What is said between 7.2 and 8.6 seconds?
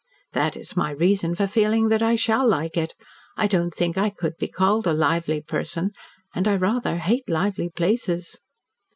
lively places."